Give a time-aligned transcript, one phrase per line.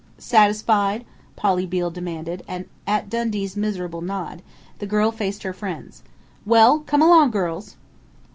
[0.17, 1.05] "Satisfied?"
[1.35, 4.41] Polly Beale demanded, and at Dundee's miserable nod,
[4.79, 6.01] the girl faced her friends:
[6.43, 7.75] "Well, come along, girls!"